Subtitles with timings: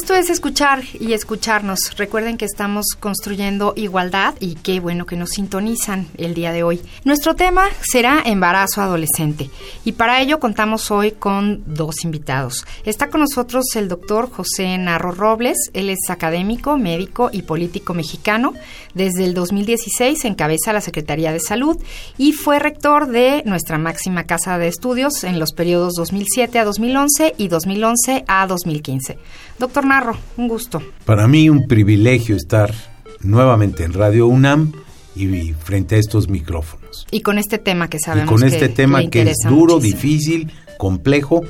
[0.00, 1.78] Esto es escuchar y escucharnos.
[1.98, 6.80] Recuerden que estamos construyendo igualdad y qué bueno que nos sintonizan el día de hoy.
[7.04, 9.50] Nuestro tema será embarazo adolescente
[9.84, 12.64] y para ello contamos hoy con dos invitados.
[12.86, 15.70] Está con nosotros el doctor José Narro Robles.
[15.74, 18.54] Él es académico, médico y político mexicano.
[18.94, 21.76] Desde el 2016 encabeza la Secretaría de Salud
[22.16, 27.34] y fue rector de nuestra máxima casa de estudios en los periodos 2007 a 2011
[27.36, 29.18] y 2011 a 2015.
[29.58, 29.89] Doctor
[30.36, 30.80] Un gusto.
[31.04, 32.72] Para mí un privilegio estar
[33.22, 34.72] nuevamente en Radio UNAM
[35.16, 37.06] y frente a estos micrófonos.
[37.10, 41.42] Y con este tema que sabemos y con este tema que es duro, difícil, complejo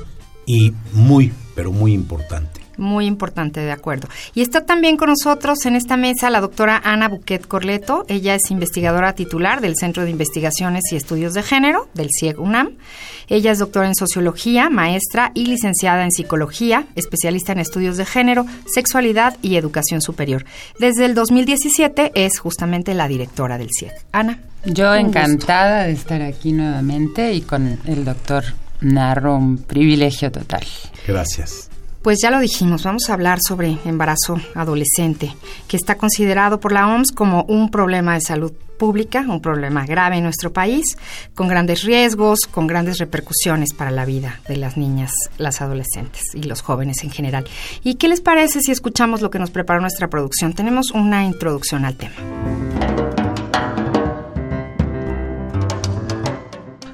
[0.46, 4.08] y muy, pero muy importante muy importante, de acuerdo.
[4.34, 8.04] Y está también con nosotros en esta mesa la doctora Ana Buquet Corleto.
[8.08, 12.70] Ella es investigadora titular del Centro de Investigaciones y Estudios de Género, del CIEG UNAM.
[13.28, 18.44] Ella es doctora en Sociología, maestra y licenciada en Psicología, especialista en estudios de género,
[18.66, 20.44] sexualidad y educación superior.
[20.80, 23.92] Desde el 2017 es justamente la directora del CIEG.
[24.10, 24.40] Ana.
[24.64, 28.44] Yo encantada de estar aquí nuevamente y con el doctor
[28.80, 30.66] Narro, un privilegio total.
[31.06, 31.69] Gracias.
[32.02, 35.34] Pues ya lo dijimos, vamos a hablar sobre embarazo adolescente,
[35.68, 40.16] que está considerado por la OMS como un problema de salud pública, un problema grave
[40.16, 40.96] en nuestro país,
[41.34, 46.44] con grandes riesgos, con grandes repercusiones para la vida de las niñas, las adolescentes y
[46.44, 47.44] los jóvenes en general.
[47.84, 50.54] ¿Y qué les parece si escuchamos lo que nos preparó nuestra producción?
[50.54, 52.14] Tenemos una introducción al tema.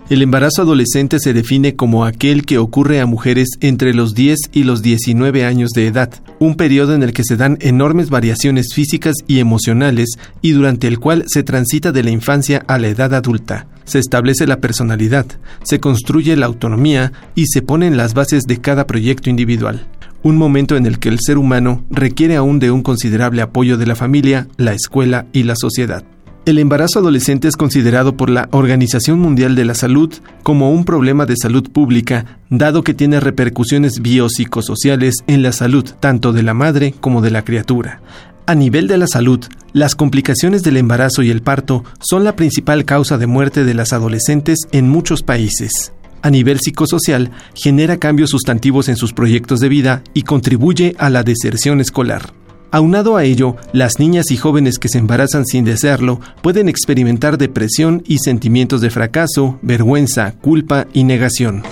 [0.09, 4.63] El embarazo adolescente se define como aquel que ocurre a mujeres entre los 10 y
[4.63, 9.17] los 19 años de edad, un periodo en el que se dan enormes variaciones físicas
[9.27, 10.11] y emocionales
[10.43, 13.67] y durante el cual se transita de la infancia a la edad adulta.
[13.85, 15.27] Se establece la personalidad,
[15.65, 19.89] se construye la autonomía y se ponen las bases de cada proyecto individual.
[20.23, 23.87] Un momento en el que el ser humano requiere aún de un considerable apoyo de
[23.87, 26.05] la familia, la escuela y la sociedad.
[26.47, 30.15] El embarazo adolescente es considerado por la Organización Mundial de la Salud
[30.45, 36.33] como un problema de salud pública, dado que tiene repercusiones biopsicosociales en la salud tanto
[36.33, 38.01] de la madre como de la criatura.
[38.47, 42.85] A nivel de la salud, las complicaciones del embarazo y el parto son la principal
[42.85, 45.93] causa de muerte de las adolescentes en muchos países.
[46.23, 51.25] A nivel psicosocial, genera cambios sustantivos en sus proyectos de vida y contribuye a la
[51.25, 52.46] deserción escolar.
[52.77, 58.03] Aunado a ello, las niñas y jóvenes que se embarazan sin desearlo pueden experimentar depresión
[58.05, 61.63] y sentimientos de fracaso, vergüenza, culpa y negación.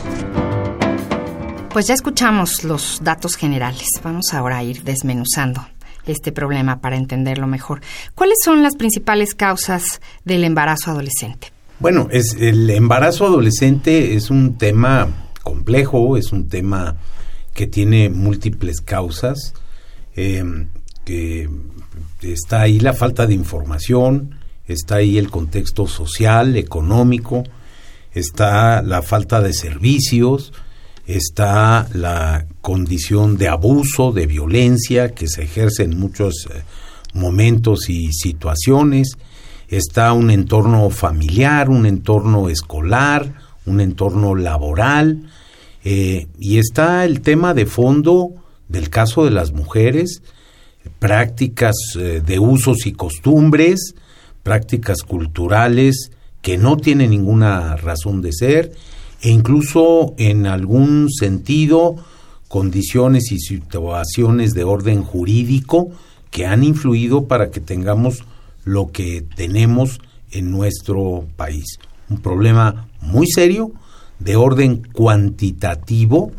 [1.74, 3.86] Pues ya escuchamos los datos generales.
[4.02, 5.66] Vamos ahora a ir desmenuzando
[6.06, 7.82] este problema para entenderlo mejor.
[8.14, 11.52] ¿Cuáles son las principales causas del embarazo adolescente?
[11.80, 15.08] Bueno, es, el embarazo adolescente es un tema
[15.42, 16.96] complejo, es un tema
[17.52, 19.52] que tiene múltiples causas.
[20.16, 20.42] Eh,
[21.04, 21.48] que
[22.22, 27.44] está ahí la falta de información, está ahí el contexto social, económico,
[28.12, 30.52] está la falta de servicios,
[31.06, 36.62] está la condición de abuso, de violencia que se ejerce en muchos eh,
[37.12, 39.16] momentos y situaciones,
[39.68, 43.34] está un entorno familiar, un entorno escolar,
[43.66, 45.30] un entorno laboral,
[45.84, 48.30] eh, y está el tema de fondo
[48.68, 50.22] del caso de las mujeres,
[50.98, 53.94] prácticas eh, de usos y costumbres,
[54.42, 56.10] prácticas culturales
[56.42, 58.72] que no tienen ninguna razón de ser
[59.22, 61.96] e incluso en algún sentido
[62.48, 65.90] condiciones y situaciones de orden jurídico
[66.30, 68.24] que han influido para que tengamos
[68.64, 70.00] lo que tenemos
[70.30, 71.64] en nuestro país.
[72.10, 73.72] Un problema muy serio
[74.18, 76.32] de orden cuantitativo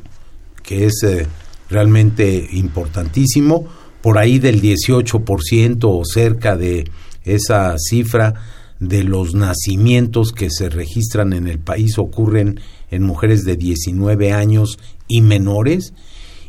[0.64, 1.28] que es eh,
[1.70, 3.66] realmente importantísimo
[4.06, 6.88] por ahí del 18% o cerca de
[7.24, 8.36] esa cifra
[8.80, 12.60] de los nacimientos que se registran en el país ocurren
[12.92, 15.96] en mujeres de 19 años y menores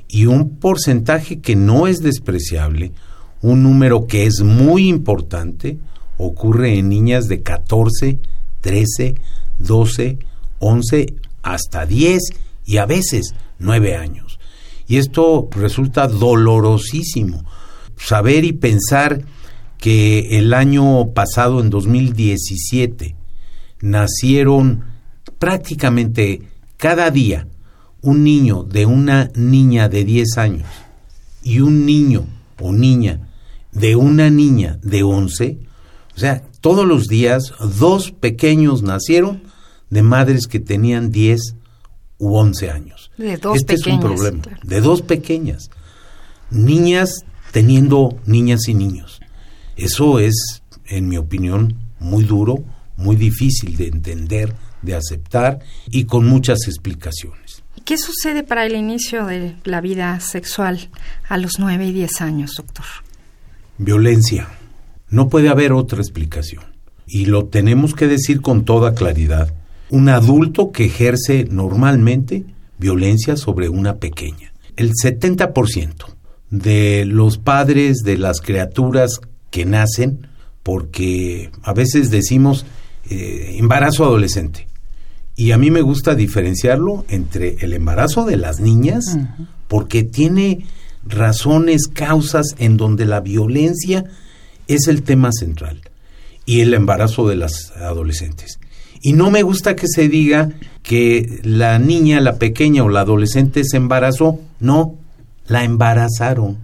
[0.07, 2.93] y un porcentaje que no es despreciable,
[3.41, 5.79] un número que es muy importante,
[6.19, 8.19] ocurre en niñas de 14,
[8.61, 9.15] 13,
[9.61, 10.19] 12,
[10.59, 11.07] 11,
[11.41, 12.23] hasta 10
[12.67, 14.26] y a veces 9 años.
[14.87, 17.45] Y esto resulta dolorosísimo.
[17.97, 19.25] Saber y pensar
[19.79, 23.17] que el año pasado, en 2017,
[23.81, 24.85] nacieron
[25.39, 26.43] prácticamente
[26.77, 27.49] cada día
[28.03, 30.69] un niño de una niña de 10 años
[31.43, 32.27] y un niño
[32.61, 33.29] o niña
[33.73, 35.59] de una niña de 11,
[36.15, 39.43] O sea, todos los días dos pequeños nacieron
[39.91, 41.57] de madres que tenían 10
[42.19, 43.11] u 11 años.
[43.17, 43.89] De dos este pequeñas.
[43.89, 44.43] es un problema.
[44.63, 45.71] De dos pequeñas.
[46.51, 49.21] Niñas teniendo niñas y niños.
[49.77, 52.65] Eso es, en mi opinión, muy duro,
[52.97, 57.63] muy difícil de entender, de aceptar y con muchas explicaciones.
[57.85, 60.91] ¿Qué sucede para el inicio de la vida sexual
[61.29, 62.85] a los 9 y 10 años, doctor?
[63.79, 64.49] Violencia.
[65.09, 66.65] No puede haber otra explicación.
[67.07, 69.53] Y lo tenemos que decir con toda claridad.
[69.91, 72.45] Un adulto que ejerce normalmente
[72.79, 74.53] violencia sobre una pequeña.
[74.77, 76.17] El 70%
[76.51, 80.29] de los padres de las criaturas que nacen,
[80.63, 82.67] porque a veces decimos
[83.09, 84.67] eh, embarazo adolescente.
[85.37, 89.19] Y a mí me gusta diferenciarlo entre el embarazo de las niñas,
[89.69, 90.65] porque tiene
[91.05, 94.05] razones, causas en donde la violencia
[94.67, 95.83] es el tema central,
[96.47, 98.59] y el embarazo de las adolescentes.
[99.01, 100.51] Y no me gusta que se diga
[100.83, 104.39] que la niña, la pequeña o la adolescente se embarazó.
[104.61, 104.97] No,
[105.47, 106.59] la embarazaron.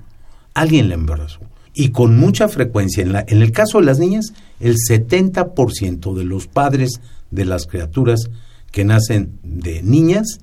[0.54, 1.40] Alguien la embarazó.
[1.74, 6.24] Y con mucha frecuencia, en, la, en el caso de las niñas, el 70% de
[6.24, 7.00] los padres
[7.30, 8.28] de las criaturas
[8.70, 10.38] que nacen de niñas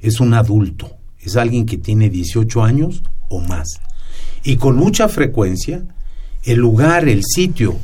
[0.00, 3.80] es un adulto, es alguien que tiene 18 años o más.
[4.42, 5.84] Y con mucha frecuencia,
[6.44, 7.76] el lugar, el sitio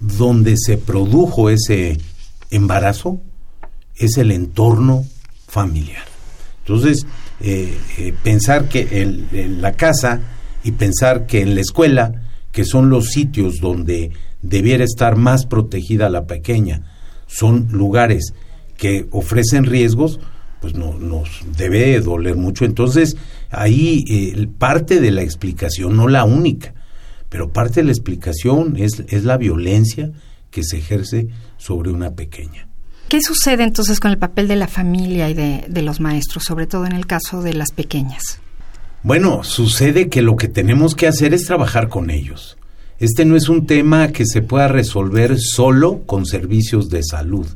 [0.00, 1.98] donde se produjo ese
[2.50, 3.20] embarazo
[3.96, 5.04] es el entorno
[5.46, 6.04] familiar.
[6.60, 7.06] Entonces,
[7.40, 10.20] eh, eh, pensar que en, la casa
[10.62, 16.08] y pensar que en la escuela, que son los sitios donde debiera estar más protegida
[16.08, 16.82] la pequeña,
[17.26, 18.32] son lugares
[18.76, 20.20] que ofrecen riesgos,
[20.60, 22.64] pues no, nos debe doler mucho.
[22.64, 23.16] Entonces,
[23.50, 26.74] ahí eh, parte de la explicación, no la única,
[27.28, 30.12] pero parte de la explicación es, es la violencia
[30.54, 32.68] que se ejerce sobre una pequeña.
[33.08, 36.68] ¿Qué sucede entonces con el papel de la familia y de, de, los maestros, sobre
[36.68, 38.38] todo en el caso de las pequeñas?
[39.02, 42.56] Bueno, sucede que lo que tenemos que hacer es trabajar con ellos.
[43.00, 47.46] Este no es un tema que se pueda resolver solo con servicios de salud.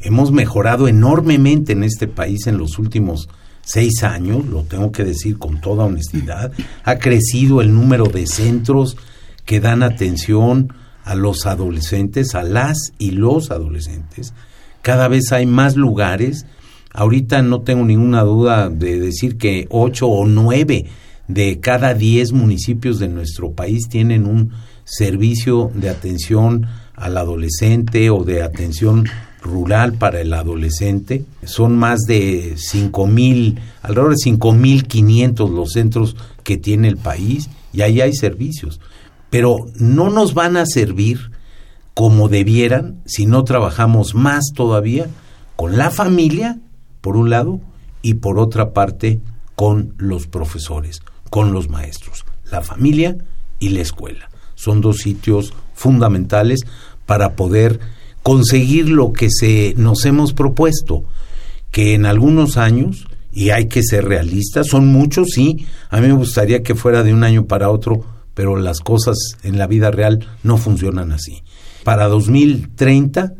[0.00, 3.28] Hemos mejorado enormemente en este país en los últimos
[3.62, 6.50] seis años, lo tengo que decir con toda honestidad.
[6.82, 8.96] Ha crecido el número de centros
[9.44, 10.72] que dan atención
[11.06, 14.34] a los adolescentes, a las y los adolescentes.
[14.82, 16.46] Cada vez hay más lugares.
[16.92, 20.86] Ahorita no tengo ninguna duda de decir que ocho o nueve
[21.28, 24.52] de cada diez municipios de nuestro país tienen un
[24.84, 29.06] servicio de atención al adolescente o de atención
[29.42, 31.24] rural para el adolescente.
[31.44, 36.96] Son más de cinco mil, alrededor de cinco mil quinientos los centros que tiene el
[36.96, 38.80] país y ahí hay servicios.
[39.30, 41.30] Pero no nos van a servir
[41.94, 45.06] como debieran si no trabajamos más todavía
[45.56, 46.58] con la familia,
[47.00, 47.60] por un lado,
[48.02, 49.20] y por otra parte
[49.54, 51.00] con los profesores,
[51.30, 52.24] con los maestros.
[52.50, 53.16] La familia
[53.58, 54.28] y la escuela.
[54.54, 56.60] Son dos sitios fundamentales
[57.06, 57.80] para poder
[58.22, 61.04] conseguir lo que se nos hemos propuesto,
[61.70, 66.12] que en algunos años, y hay que ser realistas, son muchos, sí, a mí me
[66.12, 68.04] gustaría que fuera de un año para otro,
[68.36, 71.42] pero las cosas en la vida real no funcionan así.
[71.84, 73.32] Para 2030,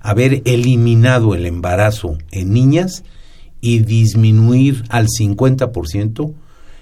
[0.00, 3.04] haber eliminado el embarazo en niñas
[3.60, 6.34] y disminuir al 50%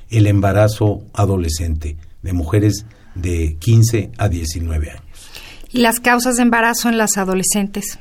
[0.09, 5.03] el embarazo adolescente de mujeres de 15 a 19 años.
[5.71, 7.99] ¿Y las causas de embarazo en las adolescentes?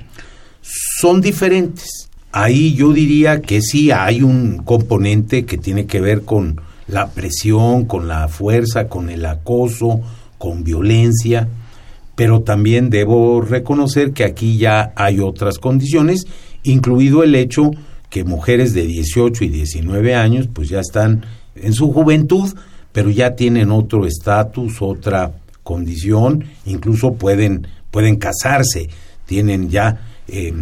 [0.62, 2.10] Son diferentes.
[2.32, 7.86] Ahí yo diría que sí hay un componente que tiene que ver con la presión,
[7.86, 10.02] con la fuerza, con el acoso,
[10.38, 11.48] con violencia,
[12.16, 16.26] pero también debo reconocer que aquí ya hay otras condiciones,
[16.64, 17.72] incluido el hecho
[18.10, 21.26] que mujeres de 18 y 19 años pues ya están
[21.56, 22.56] en su juventud,
[22.92, 28.90] pero ya tienen otro estatus, otra condición, incluso pueden, pueden casarse,
[29.26, 30.54] tienen ya eh,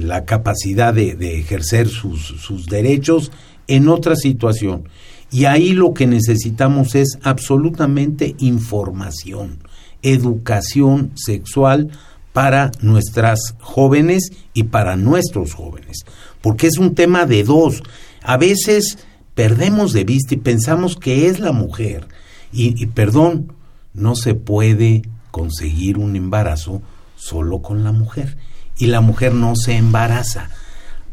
[0.00, 3.32] la capacidad de, de ejercer sus, sus derechos
[3.66, 4.88] en otra situación.
[5.30, 9.58] Y ahí lo que necesitamos es absolutamente información,
[10.02, 11.90] educación sexual
[12.32, 16.04] para nuestras jóvenes y para nuestros jóvenes,
[16.40, 17.82] porque es un tema de dos.
[18.22, 18.98] A veces
[19.34, 22.08] perdemos de vista y pensamos que es la mujer.
[22.50, 23.52] Y, perdón,
[23.94, 26.82] no se puede conseguir un embarazo
[27.16, 28.36] solo con la mujer.
[28.78, 30.50] Y la mujer no se embaraza.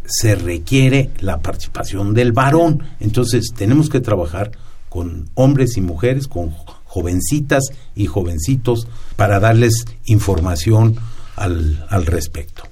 [0.07, 2.83] Se requiere la participación del varón.
[2.99, 4.51] Entonces tenemos que trabajar
[4.89, 6.51] con hombres y mujeres, con
[6.85, 7.63] jovencitas
[7.95, 10.95] y jovencitos para darles información
[11.35, 12.63] al, al respecto.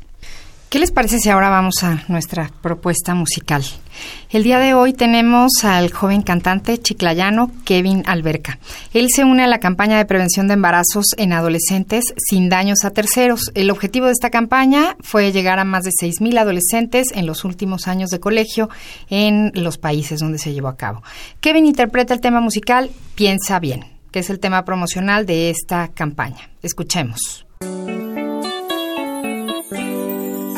[0.73, 3.63] ¿Qué les parece si ahora vamos a nuestra propuesta musical?
[4.31, 8.57] El día de hoy tenemos al joven cantante chiclayano Kevin Alberca.
[8.91, 12.89] Él se une a la campaña de prevención de embarazos en adolescentes sin daños a
[12.89, 13.51] terceros.
[13.53, 17.87] El objetivo de esta campaña fue llegar a más de 6.000 adolescentes en los últimos
[17.87, 18.67] años de colegio
[19.11, 21.03] en los países donde se llevó a cabo.
[21.39, 26.49] Kevin interpreta el tema musical Piensa bien, que es el tema promocional de esta campaña.
[26.63, 27.45] Escuchemos.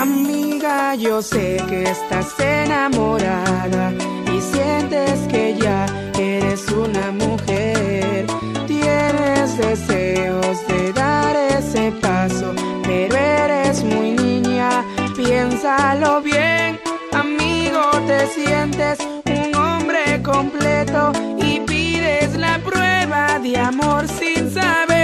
[0.06, 3.92] Amiga, yo sé que estás enamorada
[4.32, 5.88] y sientes que ya
[6.20, 8.28] eres una mujer.
[8.68, 14.70] Tienes deseos de dar ese paso, pero eres muy niña.
[15.16, 16.80] Piénsalo bien,
[17.12, 24.95] amigo, te sientes un hombre completo y pides la prueba de amor sin saber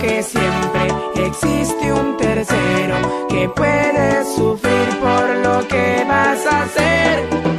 [0.00, 7.49] que siempre existe un tercero que puede sufrir por lo que vas a hacer.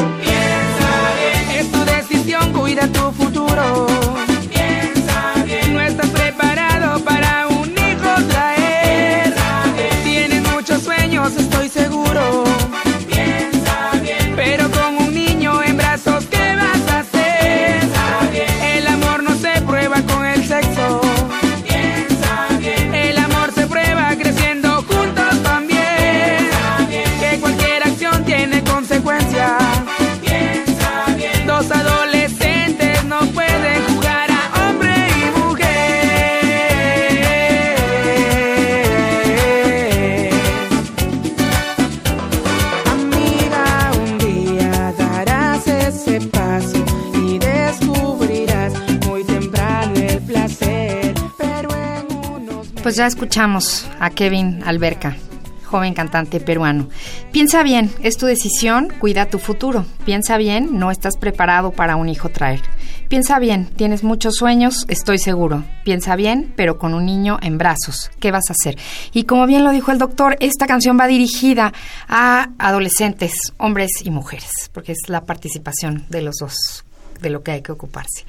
[53.02, 55.18] Ya escuchamos a Kevin Alberca,
[55.66, 56.88] joven cantante peruano.
[57.32, 59.88] Piensa bien, es tu decisión, cuida tu futuro.
[60.06, 62.62] Piensa bien, no estás preparado para un hijo traer.
[63.08, 65.64] Piensa bien, tienes muchos sueños, estoy seguro.
[65.84, 68.12] Piensa bien, pero con un niño en brazos.
[68.20, 68.78] ¿Qué vas a hacer?
[69.14, 71.74] Y como bien lo dijo el doctor, esta canción va dirigida
[72.08, 76.86] a adolescentes, hombres y mujeres, porque es la participación de los dos
[77.22, 78.26] de lo que hay que ocuparse.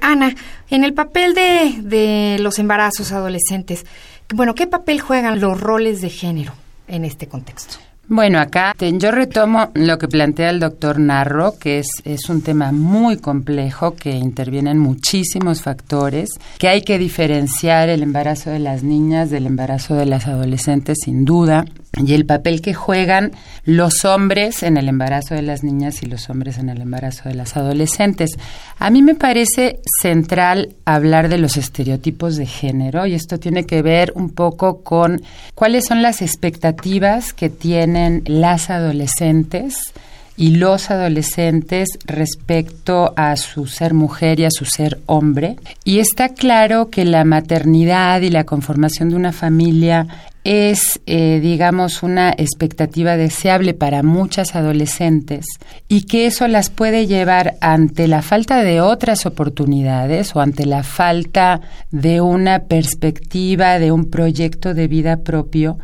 [0.00, 0.34] Ana,
[0.70, 3.86] en el papel de, de los embarazos adolescentes,
[4.34, 6.54] bueno, ¿qué papel juegan los roles de género
[6.88, 7.76] en este contexto?
[8.08, 12.72] Bueno, acá yo retomo lo que plantea el doctor Narro, que es, es un tema
[12.72, 19.30] muy complejo, que intervienen muchísimos factores, que hay que diferenciar el embarazo de las niñas
[19.30, 21.64] del embarazo de las adolescentes, sin duda
[21.98, 23.32] y el papel que juegan
[23.64, 27.34] los hombres en el embarazo de las niñas y los hombres en el embarazo de
[27.34, 28.30] las adolescentes.
[28.78, 33.82] A mí me parece central hablar de los estereotipos de género y esto tiene que
[33.82, 35.22] ver un poco con
[35.54, 39.92] cuáles son las expectativas que tienen las adolescentes
[40.42, 45.54] y los adolescentes respecto a su ser mujer y a su ser hombre.
[45.84, 50.08] Y está claro que la maternidad y la conformación de una familia
[50.42, 55.46] es, eh, digamos, una expectativa deseable para muchas adolescentes
[55.86, 60.82] y que eso las puede llevar ante la falta de otras oportunidades o ante la
[60.82, 61.60] falta
[61.92, 65.78] de una perspectiva, de un proyecto de vida propio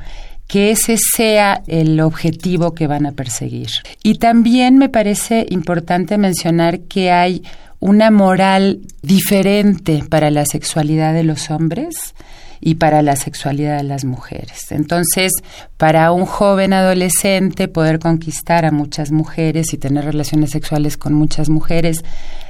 [0.48, 3.68] que ese sea el objetivo que van a perseguir.
[4.02, 7.42] Y también me parece importante mencionar que hay
[7.80, 12.14] una moral diferente para la sexualidad de los hombres
[12.60, 14.72] y para la sexualidad de las mujeres.
[14.72, 15.32] Entonces,
[15.76, 21.50] para un joven adolescente poder conquistar a muchas mujeres y tener relaciones sexuales con muchas
[21.50, 22.04] mujeres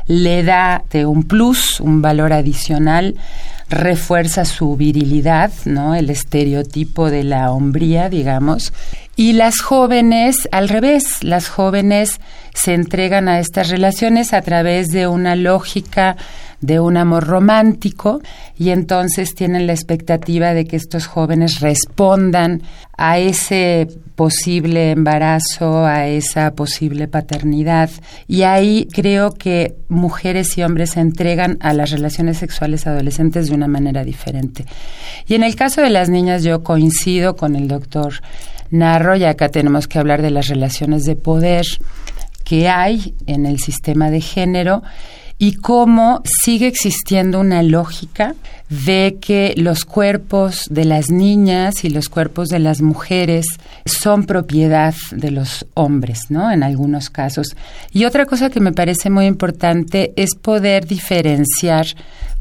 [0.06, 3.16] le da un plus, un valor adicional,
[3.70, 5.94] refuerza su virilidad, ¿no?
[5.94, 8.72] El estereotipo de la hombría, digamos,
[9.16, 12.20] y las jóvenes, al revés, las jóvenes
[12.54, 16.16] se entregan a estas relaciones a través de una lógica
[16.60, 18.20] de un amor romántico
[18.56, 22.62] y entonces tienen la expectativa de que estos jóvenes respondan
[22.96, 27.90] a ese posible embarazo, a esa posible paternidad.
[28.26, 33.54] Y ahí creo que mujeres y hombres se entregan a las relaciones sexuales adolescentes de
[33.54, 34.66] una manera diferente.
[35.28, 38.14] Y en el caso de las niñas yo coincido con el doctor
[38.70, 41.64] Narro y acá tenemos que hablar de las relaciones de poder
[42.44, 44.82] que hay en el sistema de género
[45.38, 48.34] y cómo sigue existiendo una lógica
[48.68, 53.46] de que los cuerpos de las niñas y los cuerpos de las mujeres
[53.86, 56.50] son propiedad de los hombres, ¿no?
[56.50, 57.56] En algunos casos.
[57.92, 61.86] Y otra cosa que me parece muy importante es poder diferenciar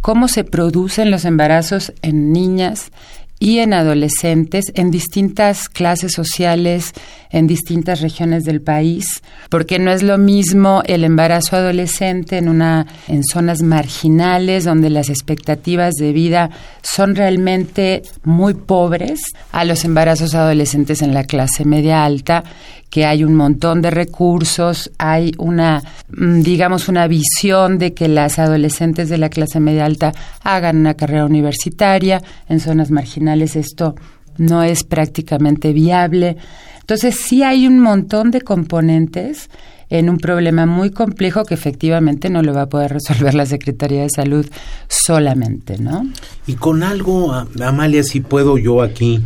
[0.01, 2.91] cómo se producen los embarazos en niñas
[3.39, 6.93] y en adolescentes en distintas clases sociales,
[7.29, 12.87] en distintas regiones del país, porque no es lo mismo el embarazo adolescente en una
[13.07, 16.49] en zonas marginales donde las expectativas de vida
[16.81, 19.19] son realmente muy pobres
[19.51, 22.43] a los embarazos adolescentes en la clase media alta
[22.89, 28.39] que hay un montón de recursos, hay una, mm, digamos, una visión de que las
[28.39, 30.13] adolescentes de la clase media alta
[30.43, 32.21] hagan una carrera universitaria.
[32.47, 33.95] En zonas marginales esto
[34.37, 36.37] no es prácticamente viable.
[36.79, 39.49] Entonces sí hay un montón de componentes
[39.89, 44.03] en un problema muy complejo que efectivamente no lo va a poder resolver la Secretaría
[44.03, 44.45] de Salud
[44.87, 46.05] solamente, ¿no?
[46.45, 49.21] Y con algo, Amalia, si puedo yo aquí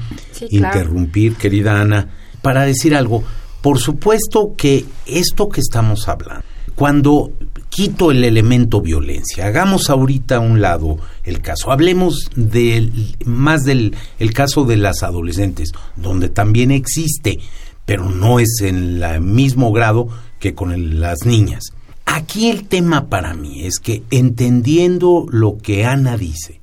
[0.50, 2.10] interrumpir, querida Ana,
[2.41, 3.24] para decir algo.
[3.62, 6.44] Por supuesto que esto que estamos hablando,
[6.75, 7.32] cuando
[7.70, 13.96] quito el elemento violencia, hagamos ahorita a un lado el caso, hablemos del, más del
[14.20, 17.39] el caso de las adolescentes, donde también existe,
[17.86, 21.65] pero no es en el mismo grado que con las niñas.
[22.06, 26.60] Aquí el tema para mí es que entendiendo lo que Ana dice,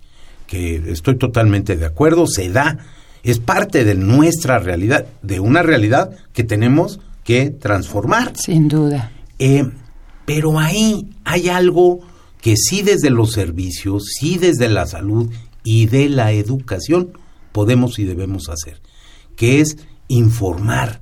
[0.47, 2.79] que estoy totalmente de acuerdo, se da
[3.31, 8.37] es parte de nuestra realidad, de una realidad que tenemos que transformar.
[8.37, 9.13] Sin duda.
[9.39, 9.69] Eh,
[10.25, 12.01] pero ahí hay algo
[12.41, 15.31] que sí desde los servicios, sí desde la salud
[15.65, 17.13] y de la educación
[17.53, 18.81] podemos y debemos hacer,
[19.37, 19.77] que es
[20.09, 21.01] informar,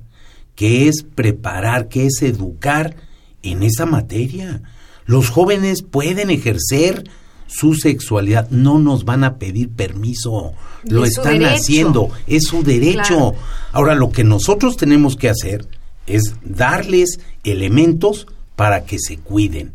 [0.55, 2.95] que es preparar, que es educar
[3.43, 4.61] en esa materia.
[5.05, 7.03] Los jóvenes pueden ejercer
[7.47, 13.33] su sexualidad, no nos van a pedir permiso, lo están haciendo, es su derecho.
[13.71, 15.65] Ahora, lo que nosotros tenemos que hacer
[16.05, 19.73] es darles elementos para que se cuiden,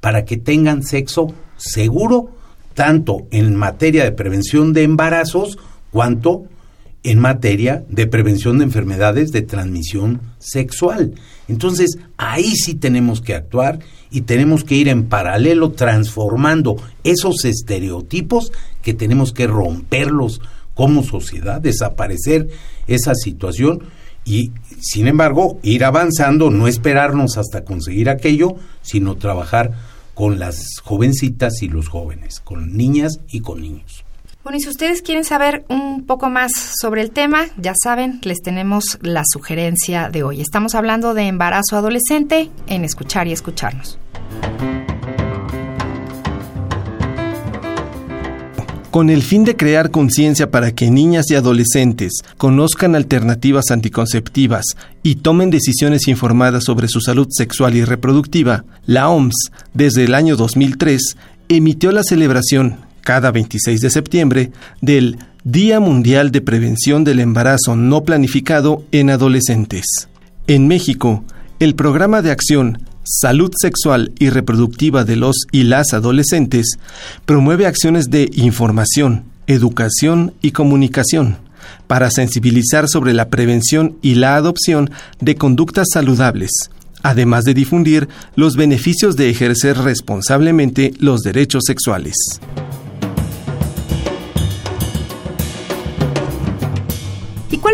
[0.00, 2.30] para que tengan sexo seguro,
[2.74, 5.58] tanto en materia de prevención de embarazos,
[5.90, 6.44] cuanto
[7.04, 11.14] en materia de prevención de enfermedades de transmisión sexual.
[11.48, 13.80] Entonces, ahí sí tenemos que actuar
[14.10, 18.52] y tenemos que ir en paralelo transformando esos estereotipos
[18.82, 20.40] que tenemos que romperlos
[20.74, 22.48] como sociedad, desaparecer
[22.86, 23.82] esa situación
[24.24, 29.72] y, sin embargo, ir avanzando, no esperarnos hasta conseguir aquello, sino trabajar
[30.14, 34.04] con las jovencitas y los jóvenes, con niñas y con niños.
[34.44, 38.42] Bueno, y si ustedes quieren saber un poco más sobre el tema, ya saben, les
[38.42, 40.42] tenemos la sugerencia de hoy.
[40.42, 43.98] Estamos hablando de embarazo adolescente en escuchar y escucharnos.
[48.90, 55.16] Con el fin de crear conciencia para que niñas y adolescentes conozcan alternativas anticonceptivas y
[55.16, 61.16] tomen decisiones informadas sobre su salud sexual y reproductiva, la OMS, desde el año 2003,
[61.48, 68.02] emitió la celebración cada 26 de septiembre del Día Mundial de Prevención del Embarazo No
[68.02, 69.84] Planificado en Adolescentes.
[70.46, 71.22] En México,
[71.60, 76.78] el programa de acción Salud Sexual y Reproductiva de los y las Adolescentes
[77.26, 81.36] promueve acciones de información, educación y comunicación
[81.86, 84.90] para sensibilizar sobre la prevención y la adopción
[85.20, 86.50] de conductas saludables,
[87.02, 92.14] además de difundir los beneficios de ejercer responsablemente los derechos sexuales.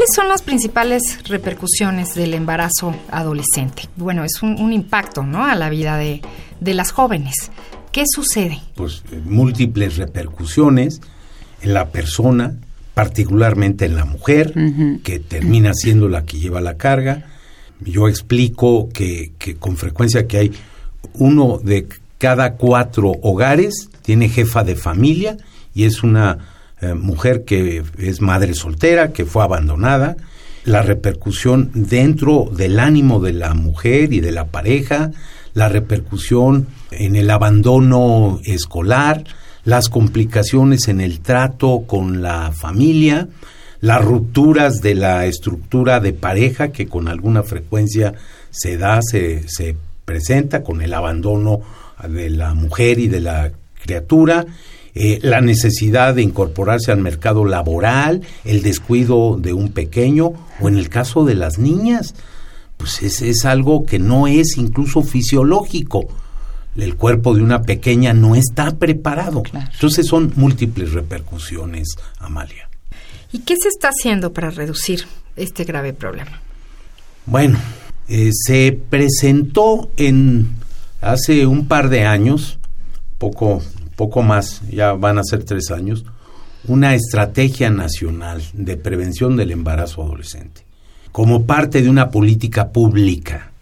[0.00, 3.82] ¿Cuáles son las principales repercusiones del embarazo adolescente?
[3.96, 5.44] Bueno, es un, impacto, ¿no?
[5.44, 6.22] A la vida de,
[6.62, 7.34] las jóvenes.
[7.92, 8.62] ¿Qué sucede?
[8.76, 11.02] Pues eh, múltiples repercusiones
[11.60, 12.54] en la persona,
[12.94, 14.54] particularmente en la mujer,
[15.04, 17.26] que termina siendo la que lleva la carga.
[17.80, 20.52] Yo explico que, que con frecuencia que hay
[21.12, 21.86] uno de
[22.16, 25.36] cada cuatro hogares tiene jefa de familia
[25.74, 26.38] y es una
[26.80, 30.16] eh, mujer que es madre soltera, que fue abandonada,
[30.64, 35.10] la repercusión dentro del ánimo de la mujer y de la pareja,
[35.54, 39.24] la repercusión en el abandono escolar,
[39.64, 43.28] las complicaciones en el trato con la familia,
[43.80, 48.14] las rupturas de la estructura de pareja que con alguna frecuencia
[48.50, 51.60] se da, se, se presenta con el abandono
[52.08, 54.46] de la mujer y de la criatura
[54.94, 60.76] eh, la necesidad de incorporarse al mercado laboral, el descuido de un pequeño o en
[60.76, 62.14] el caso de las niñas,
[62.76, 66.08] pues es, es algo que no es incluso fisiológico.
[66.76, 69.42] el cuerpo de una pequeña no está preparado.
[69.72, 72.68] Entonces son múltiples repercusiones, Amalia.
[73.32, 75.04] ¿Y qué se está haciendo para reducir
[75.36, 76.40] este grave problema?
[77.26, 77.58] Bueno,
[78.08, 80.48] eh, se presentó en
[81.00, 82.58] hace un par de años,
[83.18, 83.62] poco,
[84.00, 86.06] poco más, ya van a ser tres años,
[86.66, 90.62] una estrategia nacional de prevención del embarazo adolescente,
[91.12, 93.52] como parte de una política pública,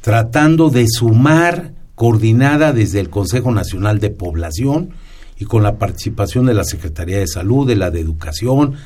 [0.00, 4.92] tratando de sumar coordinada desde el Consejo Nacional de Población
[5.38, 8.76] y con la participación de la Secretaría de Salud, de la de Educación,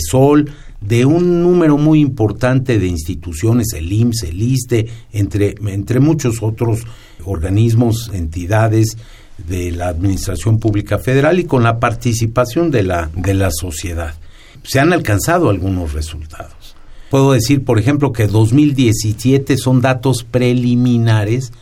[0.00, 6.42] Sol, de un número muy importante de instituciones, el IMSS, el ISTE, entre, entre muchos
[6.42, 6.80] otros
[7.24, 8.96] organismos, entidades
[9.38, 14.14] de la Administración Pública Federal y con la participación de la, de la sociedad.
[14.62, 16.76] Se han alcanzado algunos resultados.
[17.10, 21.52] Puedo decir, por ejemplo, que 2017 son datos preliminares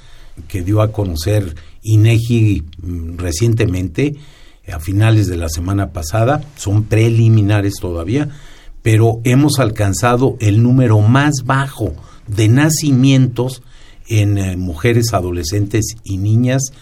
[0.48, 4.14] que dio a conocer INEGI mm, recientemente,
[4.72, 8.28] a finales de la semana pasada, son preliminares todavía,
[8.80, 11.94] pero hemos alcanzado el número más bajo
[12.28, 13.62] de nacimientos
[14.08, 16.72] en eh, mujeres, adolescentes y niñas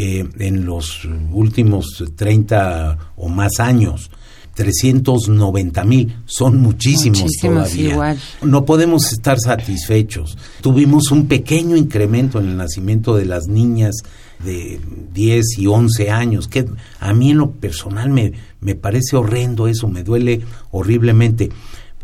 [0.00, 4.12] eh, en los últimos 30 o más años.
[4.54, 8.16] 390 mil, son muchísimos, todavía.
[8.42, 10.38] No podemos estar satisfechos.
[10.60, 13.96] Tuvimos un pequeño incremento en el nacimiento de las niñas
[14.44, 14.80] de
[15.14, 16.64] 10 y 11 años, que
[17.00, 21.50] a mí en lo personal me, me parece horrendo eso, me duele horriblemente,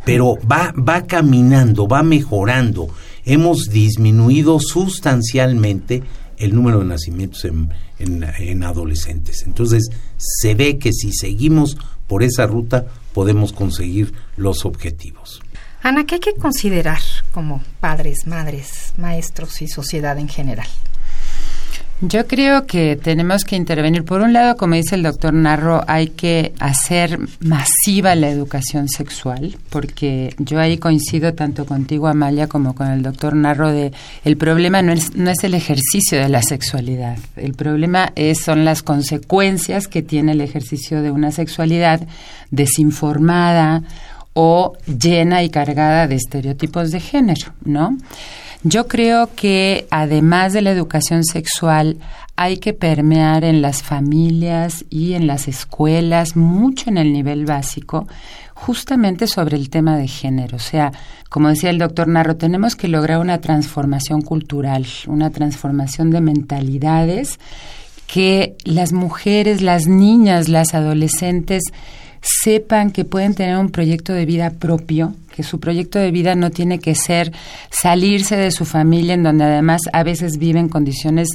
[0.05, 2.89] pero va, va caminando, va mejorando.
[3.25, 6.03] Hemos disminuido sustancialmente
[6.39, 9.45] el número de nacimientos en, en, adolescentes.
[9.47, 11.77] Entonces, se ve que si seguimos
[12.07, 15.41] por esa ruta podemos conseguir los objetivos.
[15.83, 17.01] Ana, ¿qué hay que considerar
[17.33, 20.69] como padres, madres, maestros y sociedad en general?
[22.01, 24.05] Yo creo que tenemos que intervenir.
[24.05, 29.57] Por un lado, como dice el doctor Narro, hay que hacer masiva la educación sexual,
[29.71, 33.93] porque yo ahí coincido tanto contigo, Amalia, como con el doctor Narro, de
[34.25, 38.65] el problema no es, no es el ejercicio de la sexualidad, el problema es, son
[38.65, 42.07] las consecuencias que tiene el ejercicio de una sexualidad
[42.51, 43.83] desinformada
[44.35, 47.97] o llena y cargada de estereotipos de género, ¿no?
[48.65, 51.99] Yo creo que además de la educación sexual,
[52.35, 58.09] hay que permear en las familias y en las escuelas, mucho en el nivel básico,
[58.55, 60.57] justamente sobre el tema de género.
[60.57, 60.93] O sea,
[61.29, 67.39] como decía el doctor Narro, tenemos que lograr una transformación cultural, una transformación de mentalidades
[68.07, 71.63] que las mujeres, las niñas, las adolescentes
[72.25, 76.51] sepan que pueden tener un proyecto de vida propio, que su proyecto de vida no
[76.51, 77.33] tiene que ser
[77.71, 81.29] salirse de su familia, en donde además a veces viven condiciones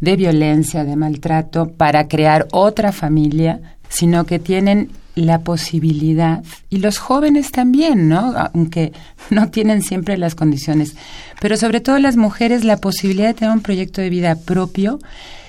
[0.00, 6.98] de violencia, de maltrato, para crear otra familia, sino que tienen la posibilidad, y los
[6.98, 8.34] jóvenes también, ¿no?
[8.52, 8.92] Aunque
[9.30, 10.96] no tienen siempre las condiciones,
[11.40, 14.98] pero sobre todo las mujeres, la posibilidad de tener un proyecto de vida propio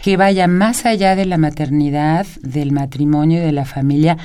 [0.03, 4.17] que vaya más allá de la maternidad, del matrimonio y de la familia,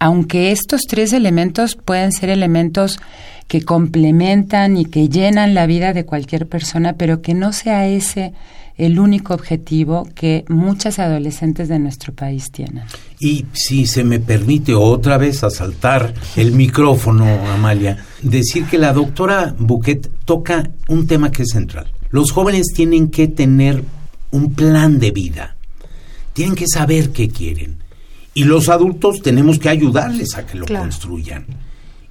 [0.00, 2.98] aunque estos tres elementos pueden ser elementos
[3.46, 8.32] que complementan y que llenan la vida de cualquier persona, pero que no sea ese
[8.78, 12.84] el único objetivo que muchas adolescentes de nuestro país tienen.
[13.18, 19.54] Y si se me permite otra vez asaltar el micrófono, Amalia, decir que la doctora
[19.58, 21.92] Bouquet toca un tema que es central.
[22.08, 23.84] Los jóvenes tienen que tener
[24.30, 25.56] un plan de vida,
[26.32, 27.89] tienen que saber qué quieren
[28.34, 31.46] y los adultos tenemos que ayudarles a que lo construyan.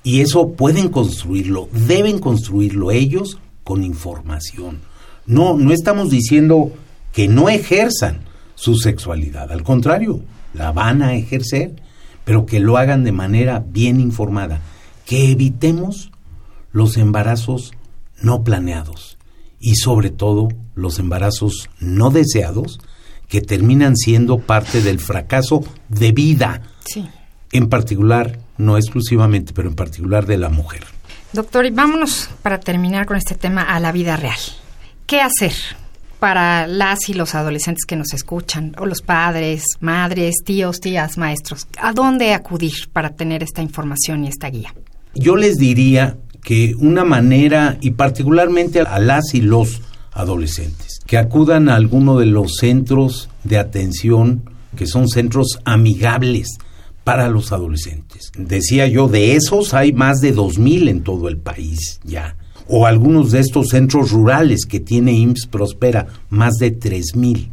[0.03, 4.79] Y eso pueden construirlo, deben construirlo ellos con información.
[5.25, 6.71] No, no estamos diciendo
[7.13, 8.21] que no ejerzan
[8.55, 10.21] su sexualidad, al contrario,
[10.53, 11.75] la van a ejercer,
[12.25, 14.62] pero que lo hagan de manera bien informada,
[15.05, 16.12] que evitemos
[16.71, 17.71] los embarazos
[18.21, 19.17] no planeados
[19.60, 22.79] y sobre todo los embarazos no deseados
[23.29, 26.63] que terminan siendo parte del fracaso de vida.
[26.83, 27.07] Sí.
[27.51, 30.83] En particular, no exclusivamente, pero en particular de la mujer.
[31.31, 34.39] Doctor, y vámonos para terminar con este tema a la vida real.
[35.05, 35.53] ¿Qué hacer
[36.19, 41.67] para las y los adolescentes que nos escuchan, o los padres, madres, tíos, tías, maestros?
[41.79, 44.73] ¿A dónde acudir para tener esta información y esta guía?
[45.13, 49.81] Yo les diría que una manera, y particularmente a las y los
[50.13, 54.43] adolescentes, que acudan a alguno de los centros de atención
[54.76, 56.60] que son centros amigables
[57.04, 58.32] para los adolescentes.
[58.38, 62.36] Decía yo, de esos hay más de 2.000 en todo el país ya.
[62.67, 67.48] O algunos de estos centros rurales que tiene IMSS Prospera, más de 3.000.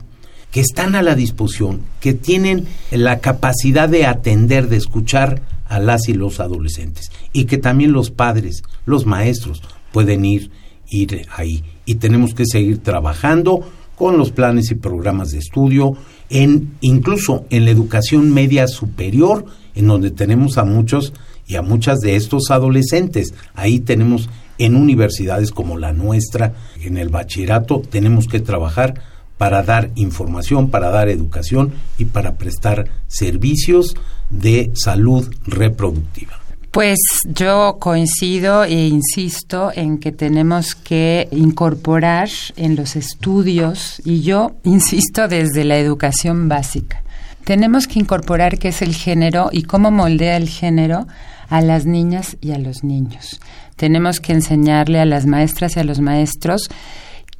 [0.51, 6.11] que están a la disposición, que tienen la capacidad de atender, de escuchar a las
[6.11, 10.51] y los adolescentes y que también los padres, los maestros pueden ir
[10.89, 13.61] ir ahí y tenemos que seguir trabajando
[13.97, 15.97] con los planes y programas de estudio
[16.29, 21.15] en incluso en la educación media superior en donde tenemos a muchos
[21.47, 23.33] y a muchas de estos adolescentes.
[23.55, 29.01] Ahí tenemos en universidades como la nuestra, en el bachillerato, tenemos que trabajar
[29.39, 33.95] para dar información, para dar educación y para prestar servicios
[34.31, 36.46] de salud reproductiva.
[36.77, 44.57] Pues yo coincido e insisto en que tenemos que incorporar en los estudios, y yo
[44.63, 47.03] insisto desde la educación básica,
[47.45, 51.07] tenemos que incorporar qué es el género y cómo moldea el género
[51.49, 53.41] a las niñas y a los niños.
[53.77, 56.69] Tenemos que enseñarle a las maestras y a los maestros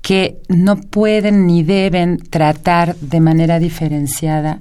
[0.01, 4.61] que no pueden ni deben tratar de manera diferenciada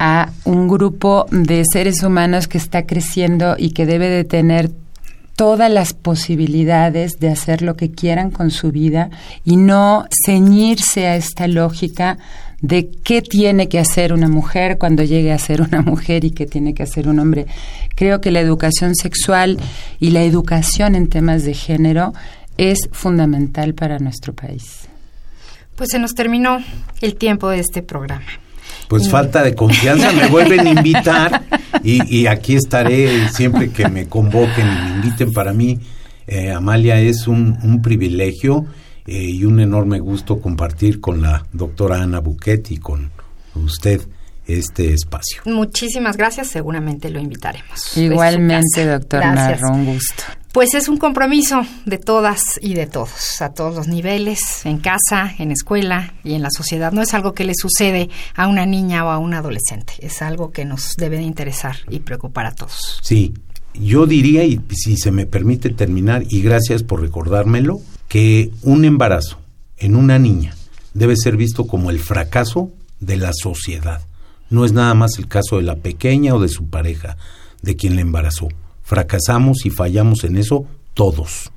[0.00, 4.70] a un grupo de seres humanos que está creciendo y que debe de tener
[5.36, 9.10] todas las posibilidades de hacer lo que quieran con su vida
[9.44, 12.18] y no ceñirse a esta lógica
[12.62, 16.46] de qué tiene que hacer una mujer cuando llegue a ser una mujer y qué
[16.46, 17.46] tiene que hacer un hombre.
[17.94, 19.58] Creo que la educación sexual
[19.98, 22.14] y la educación en temas de género
[22.56, 24.88] es fundamental para nuestro país.
[25.76, 26.58] Pues se nos terminó
[27.02, 28.26] el tiempo de este programa.
[28.90, 31.44] Pues falta de confianza, me vuelven a invitar
[31.84, 35.32] y, aquí estaré siempre que me convoquen y me inviten.
[35.32, 35.78] Para mí,
[36.26, 38.66] eh, Amalia, es un, privilegio
[39.06, 43.12] eh, y un enorme gusto compartir con la doctora Ana Buquet y con
[43.54, 44.00] usted
[44.48, 45.42] este espacio.
[45.44, 47.96] Muchísimas gracias, seguramente lo invitaremos.
[47.96, 50.24] Igualmente, doctor Narro, un gusto.
[50.52, 55.32] Pues es un compromiso de todas y de todos, a todos los niveles, en casa,
[55.38, 56.90] en escuela y en la sociedad.
[56.90, 60.50] No es algo que le sucede a una niña o a un adolescente, es algo
[60.50, 62.98] que nos debe de interesar y preocupar a todos.
[63.00, 63.32] Sí,
[63.74, 69.38] yo diría, y si se me permite terminar, y gracias por recordármelo, que un embarazo
[69.76, 70.56] en una niña
[70.94, 74.00] debe ser visto como el fracaso de la sociedad.
[74.48, 77.16] No es nada más el caso de la pequeña o de su pareja,
[77.62, 78.48] de quien la embarazó
[78.90, 81.52] fracasamos y fallamos en eso todos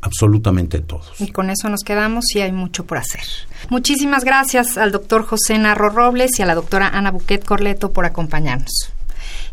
[0.00, 1.20] absolutamente todos.
[1.20, 3.20] Y con eso nos quedamos y hay mucho por hacer.
[3.68, 8.06] Muchísimas gracias al doctor José Narro Robles y a la doctora Ana Buquet Corleto por
[8.06, 8.94] acompañarnos.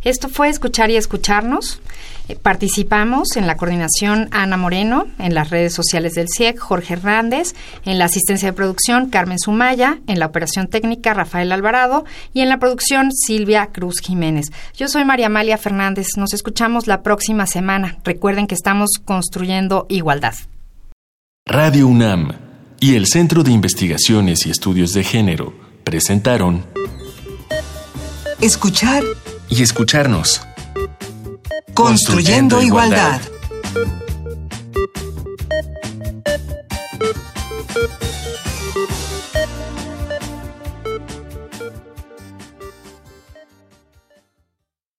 [0.06, 1.82] Esto fue Escuchar y Escucharnos.
[2.28, 7.56] Eh, participamos en la coordinación Ana Moreno, en las redes sociales del CIEC Jorge Hernández,
[7.86, 12.50] en la asistencia de producción Carmen Sumaya, en la operación técnica Rafael Alvarado y en
[12.50, 14.52] la producción Silvia Cruz Jiménez.
[14.76, 16.08] Yo soy María Amalia Fernández.
[16.18, 17.98] Nos escuchamos la próxima semana.
[18.04, 20.34] Recuerden que estamos construyendo igualdad.
[21.46, 22.34] Radio UNAM
[22.80, 26.66] y el Centro de Investigaciones y Estudios de Género presentaron
[28.42, 29.04] Escuchar
[29.50, 30.47] y escucharnos.
[31.78, 33.22] Construyendo Igualdad.